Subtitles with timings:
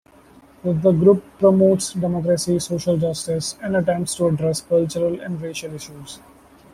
[0.63, 6.17] The group promotes democracy, social justice, and attempts to address cultural and racial issues.